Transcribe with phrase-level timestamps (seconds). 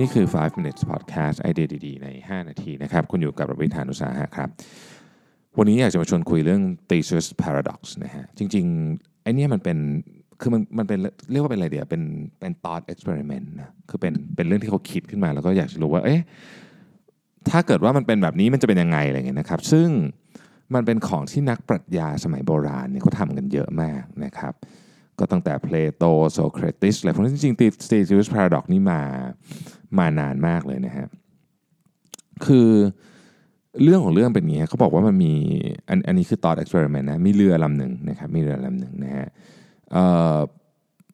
[0.00, 4.48] นี่คือ 5 minutes podcast ไอเดียดีๆ ใน 5 นาทีนะครับ คุณอยู่กับรวิธานุสาหะครับ
[5.58, 9.78] วันนี้อยากจะมาชวนคุยเรื่อง thesis paradox นะฮะ จริงๆ ไอเนี้ยมันเป็น
[10.40, 10.98] คือมันมันเป็น
[11.30, 12.02] เรียกว่าเป็นอะไรเดียวเป็น
[12.40, 16.20] เป็น thought experiment นะ คือเป็น เป็นเรื่องที่เขาคิดขึ้นมา แล้วก็อยากจะรู้ว่า เอ๊ะ
[17.50, 19.88] ถ้าเกิดว่ามันเป็นแบบนี้มันจะเป็นยังไงอะไรเงี้ยนะครับ ซึ่ง
[20.74, 24.54] มันเป็นของที่นักปรัชญาสมัยโบราณเนี่ยเขาทำกันเยอะมากนะครับ
[25.18, 27.58] ก็ตั้งแต่เพลโตโซเครติสอะไรพวกนี้จริงๆ
[27.90, 29.00] thesis paradox นี่มา
[29.98, 31.06] มานานมากเลยนะฮะ
[32.46, 32.70] คือ
[33.82, 35.34] เรื่องของเรื่องเป็นอย่างนี้เขาบอกว่ามันมี
[35.88, 39.28] อันอันนี้คือ thought experiment นะมีเรือลำหนึ่งนะครับมีเรือลำหนึ่งนะฮะ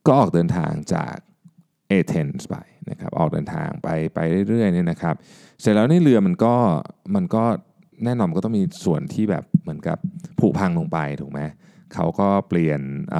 [0.07, 1.17] ก็ออกเดินทางจาก
[1.89, 2.57] เอเธนส์ไป
[2.91, 5.15] นะครับออกเดินทางไปไปเรื่อยๆเนี่ยนะครับ
[5.61, 6.55] เสร็จแล้วในเรือมันก็
[7.15, 7.45] มันก็
[8.05, 9.99] แน่นอนก็ต้องมีส่วนที่แบบเหมือนกับ
[10.39, 11.41] ผุพังลงไปถูกไหม
[11.95, 12.81] เขาก็เปลี่ยน
[13.15, 13.19] อ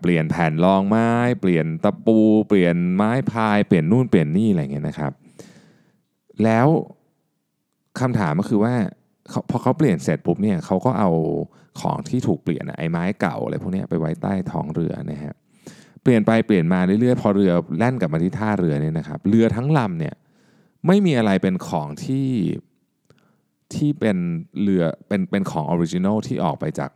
[0.00, 5.12] เปลี่ยนแผ่นรองไม้ เปลี่ยนตะปู เปลี่ยนไม้พาย เปลี่ยนนู่นเปลี่ยนนี่อะไรเงี้ยนะครับ
[6.44, 6.68] แล้ว
[8.00, 8.74] คำถามก็คือว่า
[9.50, 11.10] พอเขาเปลี่ยนเสร็จปุ๊บเนี่ยเขาก็เอา
[11.80, 15.34] ของที่ถูกเปลี่ยนไอ้ไม้เก่าอะไรพวกนี้ไปไว้ใต้ท้องเรือนะฮะ
[16.02, 20.14] เปลี่ยนไปเปลี่ยนมาเรื่อยๆพอเรือแล่นกลับมาที่ท่าเรือเนี่ยนะครับ เรือทั้งลำเนี่ย
[20.86, 22.28] ไม่มีอะไรเป็นของที่
[23.74, 24.16] ที่เป็น
[24.62, 26.90] เรือเป็นเป็นของ original ที่ออกไปจาก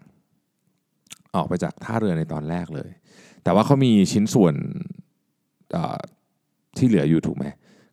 [1.35, 2.91] ออกไปจากท่าเรือในตอนแรกเลย
[3.45, 4.55] แต่ว่าเขามีชิ้นส่วน
[6.77, 7.45] ที่เหลืออยู่ถูกไหม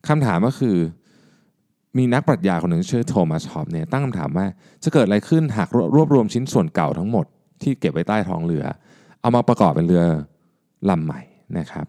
[0.08, 0.78] คำถามก็คือ
[1.98, 4.46] มีนักปรัชญาคนหนึ่งชื่อ Thomas Hobbes เนี่ยตั้งคำถามว่า
[4.84, 7.26] จะเกิดอะไรขึ้นหากรวบรวมชิ้นส่วนเก่าทั้งหมด
[7.62, 8.64] ที่เก็บไว้ใต้ท้องเรือ
[9.22, 10.04] เอามาประกอบเป็นเรือ
[10.90, 11.22] ลำใหม่
[11.58, 11.86] นะครับ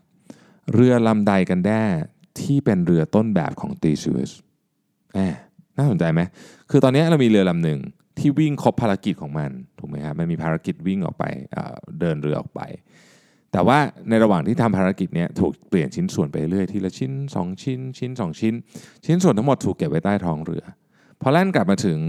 [0.74, 1.82] เรือลำใดกันแน่
[2.41, 4.30] ที่เป็นเรือต้นแบบของตีซูส
[5.14, 5.19] แหม
[5.76, 6.20] น่าสนใจไหม
[6.70, 7.78] คือตอนนี้เรามีเรือลำหนึ่ง
[8.20, 12.60] ที่วิ่งครบภารกิจของมันถูกไหมครับมันมีภารกิจวิ่งออกไปเเดินเรือออกไป
[13.52, 18.54] แต่ว่าในระหว่างที่ทำภารกิจเนี้ยถูกเปลี่ยนชิ้นส่วนไปเรื่อยทีละชิ้น 2 ชิ้น ชิ้น 2 ชิ้น
[19.06, 20.65] ชิ้นส่วนทั้งหมดถูกเก็บไว้ใต้ท้องเรือ
[21.20, 22.00] พอแล่นกลับมาถึง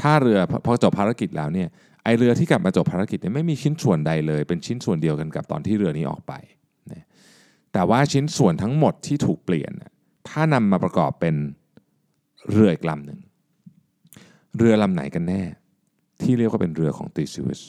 [0.00, 1.68] ท่าเรือพอจบภารกิจแล้วเนี่ย
[2.04, 6.32] ไอเรือที่กลับมาจบภารกิจเนี่ยไม่มีชิ้นส่วนใดเลย เป็นชิ้นส่วนเดียวกันกับตอนที่เรือนี้ออกไป
[6.92, 7.04] นะ
[7.72, 9.92] แต่ว่าชิ้นส่วนทั้งหมดที่ถูกเปลี่ยนน่ะ
[10.28, 11.34] ถ้านำมาประกอบเป็น
[12.50, 13.20] เรืออีกลำหนึ่ง
[14.56, 15.42] เรือลำไหนกันแน่
[16.22, 17.60] ที่เรียกว่าเป็นเรือของตีซิวส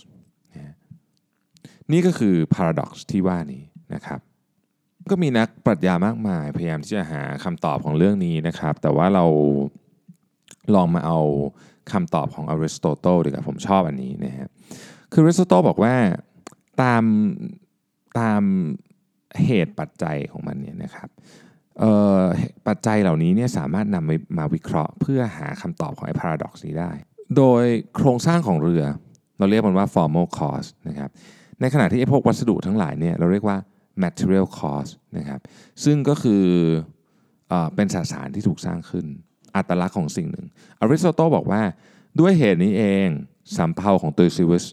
[1.92, 3.64] นี่ก็คือ paradox ที่ว่านี้
[3.94, 4.20] นะครับ
[5.10, 9.26] ก็มีนักปรัชญามากมาย พยายามที่จะหาคำตอบของเรื่องนี้นะครับ แต่ว่าเรา
[10.76, 11.20] ลองมาเอา
[11.92, 14.50] คำตอบของอริสโตเติลดีกว่าผมชอบอันนี้นะฮะ
[15.12, 15.96] คืออริสโตเติลบอกว่า
[16.82, 17.04] ตาม
[18.20, 18.42] ตาม
[19.46, 21.10] เหตุปัจจัยของมันเนี่ยนะครับ
[22.68, 26.92] ปัจจัยเหล่านี้เนี่ยสามารถนำมามาวิเคราะห์ เพื่อหาคำตอบของไอ้ paradox นี้ได้
[27.38, 27.64] โดย
[27.96, 28.84] โครงสร้างของเรือ
[29.38, 31.10] เราเรียกมันว่า formal cost นะครับ
[31.62, 33.58] ในขณะที่ไอ้พวกวัสดุทั้งหลายเนี่ยเราเรียกว่า
[34.04, 35.40] material cost นะครับ
[35.84, 36.44] ซึ่งก็คือ
[37.50, 39.06] เอเป็นสสารที่ถูกสร้างขึ้น
[39.56, 40.46] อัตลักษณ์ของสิ่งหนึ่ง
[40.80, 41.62] อริสโตเติลบอกว่า
[42.20, 43.08] ด้วยเหตุนี้เอง
[43.58, 44.64] สำเภาของตัวซิวส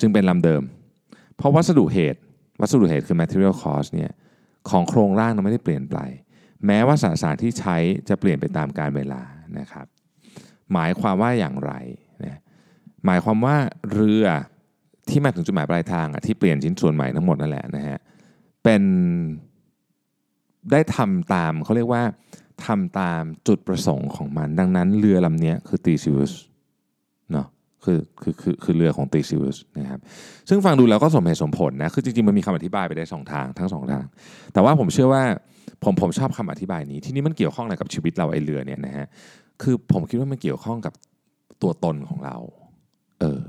[0.00, 0.62] จึงเป็นลำเดิม
[1.36, 2.20] เพราะวัสดุเหตุ
[2.60, 4.12] วัสดุเหตุคือ material cost เนี่ย
[4.70, 5.98] ของโครงร่างนั้นไม่ได้เปลี่ยนไป
[6.66, 7.76] แม้ว่าสสารที่ใช้
[8.08, 9.22] จะเปลี่ยนไปตามกาลเวลา
[9.58, 9.86] นะครับ
[10.72, 11.72] หมายความว่าอย่างไร
[12.24, 12.38] นะ
[13.06, 13.56] หมายความว่า
[13.92, 14.24] เรือ
[15.08, 17.98] ที่มาถึงจุดหมายปลายทางที่เปลี่ยนชิ้นส่วนใหม่ทั้งหมดนั่นแหละนะฮะ
[18.62, 18.82] เป็น
[20.72, 22.02] ได้ทำตามเขาเรียกว่า
[22.66, 26.38] ทำตามจุดประสงค์ของมัน ดังนั้นเรือลำนี้คือธีซิอุส
[27.84, 30.00] คือคือคือคือเรือของธีซิอุสนะครับ
[30.48, 34.04] ซึ่งฟังดูแล้วก็สมเหตุสมผลนะคือจริงๆมันมีคำอธิบายไปได้สองทางทั้งสองทาง
[34.52, 35.22] แต่ว่าผมเชื่อว่า
[35.84, 39.06] ผมผมชอบคำอธิบายนี้ ทีนี้มันเกี่ยวข้องอะไรกับชีวิตเราไอเรือเนี่ยนะฮะ
[39.62, 40.92] คือผมคิดว่ามันเกี่ยวข้องกับ
[41.62, 42.36] ตัวตนของเรา
[43.20, 43.42] เออ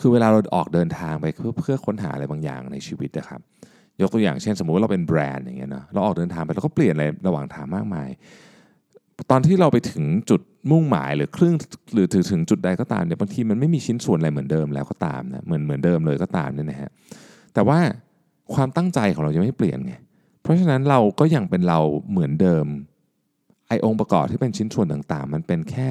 [0.00, 3.40] คือเวลาเราออกเดินทางไปเพื่อเพื่อค้นหาอะไรบางอย่างในชีวิตนะครับ
[4.00, 8.08] ยกตัวอย่างเช่น สมมุติว่าเราเป็นแบรนด์อย่างเงี้ยเนาะเราออกเดินทางไปเราก็เปลี่ยนอะไรระหว่างทางมากมาย
[9.30, 11.54] ตอนที่เราไปถึงจุดมุ่งหมายหรือครึ่ง
[11.94, 16.90] หรือถึงถึงจุดใดก็ตามเนี่ยบางทีมันไม่มีชิ้นส่วนอะไรเหมือนเดิมแล้วก็ตามนะเหมือนเหมือนเดิมเลยก็ตามเนี่ยนะฮะ
[17.54, 17.78] แต่ว่า
[18.54, 19.94] ความตั้งใจของเรายังไม่เปลี่ยนไง
[20.42, 21.80] เพราะฉะนั้นเราก็ยังเป็นเรา
[22.10, 22.66] เหมือนเดิม
[23.68, 25.88] ไอองค์ประกอบที่เป็นชิ้นส่วนต่างๆ มันเป็นแค่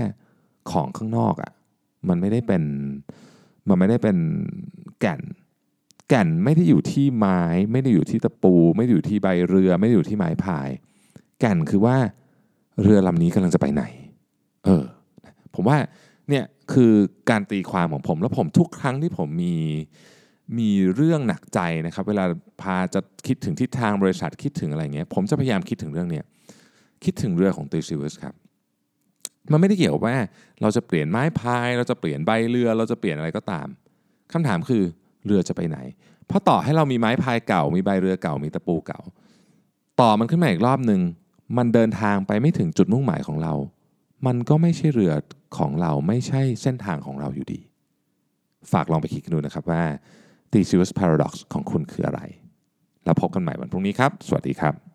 [0.71, 1.51] ของข้างนอกอะ่ะ
[2.09, 2.63] มันไม่ได้เป็น
[3.67, 4.17] มันไม่ได้เป็น
[4.99, 5.21] แก่น
[6.09, 7.41] แก่นไม่ได้อยู่ที่ไม้
[7.71, 10.69] ไม่ได้อยู่ที่ตะปู ไม่ได้อยู่ที่ใบเรือ ไม่ได้อยู่ที่ไม้พาย
[11.39, 11.97] แก่นคือว่า
[12.83, 13.83] เรือลำนี้กำลังจะไปไหน
[14.65, 14.83] เออ
[15.55, 15.77] ผมว่า
[16.29, 16.93] เนี่ยคือ
[17.29, 19.55] การตีความของผม แล้วผมทุกครั้งที่ผมมี
[20.59, 22.25] มีเรื่องหนักใจนะครับ เวลา
[22.61, 26.25] พาจะคิดถึงทิศทางบริษัทคิดถึงอะไรเงี้ย ผมจะพยายามคิดถึงเรื่องเนี้ย
[27.03, 28.33] คิดถึงเรือของตีซิวสครับ
[29.51, 30.15] มันไม่ได้เกี่ยวว่า
[30.61, 33.67] เราจะเปลี่ยนไม้พาย เราจะเปลี่ยนใบเรือ เราจะเปลี่ยนอะไรก็ตาม
[34.33, 34.83] คำถามคือ
[35.25, 35.77] เรือจะไปไหน
[36.27, 39.01] เพราะต่อให้เรามีไม้พายเก่า มีใบเรือเก่า มีตะปูเก่า
[40.01, 41.01] ต่อมันขึ้นมาอีกรอบหนึ่ง
[41.57, 43.53] มันเดินทางไปไม่ถึงจุดมุ่งหมายของเรา
[44.25, 45.13] มันก็ไม่ใช่เรือ
[45.57, 47.59] ของเราไม่ใช่เส้นทางของเราอยู่ดี
[48.71, 49.83] ฝากลองไปคิดกันดูนะครับว่า
[50.51, 52.21] Theseus Paradox ของคุณคืออะไร
[53.05, 54.88] แล้วพบกันใหม่วันพรุ่งนี้ครับ สวัสดีครับ